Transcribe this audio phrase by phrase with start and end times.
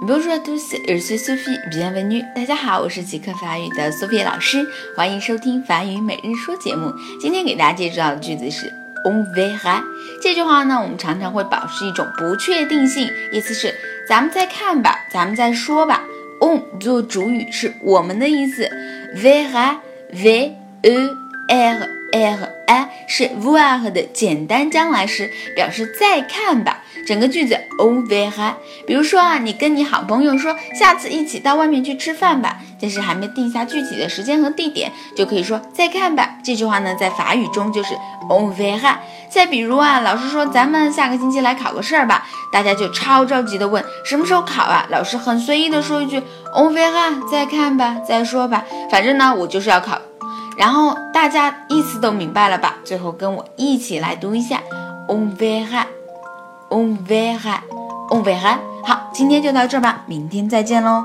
[0.00, 2.24] Bonjour à tous, je suis Sophie, bienvenue.
[2.34, 6.92] 大家好，我是极客法语的 Sophie 老师，欢迎收听法语每日说节目。
[7.20, 8.66] 今天给大家介绍的句子是
[9.04, 9.82] on verra。
[10.20, 13.72] 这句话呢，我们常常会保持一种不确定性，意思是
[14.08, 16.04] 咱们再看吧，咱们再说吧。
[16.40, 18.68] on 做主语是我们的意思
[19.16, 19.76] ，verra
[20.10, 21.10] v e
[21.48, 26.82] r r a 是 voir 的简单将来时，表示再看吧。
[27.06, 28.54] 整个句子 on verra。
[28.86, 36.36] 比如说啊，你跟你好朋友说下次一起到外面去吃饭吧，但是还没定下具体的时间和地点，就可以说再看吧。
[36.42, 37.94] 这句话呢，在法语中就是
[38.28, 38.96] on verra。
[39.30, 44.86] 再比如啊，老师说咱们下个星期来考个试儿吧，大家就超着急的问什么时候考啊？
[44.90, 46.18] 老师很随意的说一句
[46.54, 49.98] on verra，再看吧，再说吧，反正呢我就是要考。
[50.56, 52.76] 然后大家意思都明白了吧？
[52.84, 54.62] 最后跟我一起来读一下
[55.08, 55.82] on verra。
[56.74, 57.60] On verra,
[58.10, 58.58] on verra。
[58.82, 61.04] 好，今天就到这吧，明天再见喽。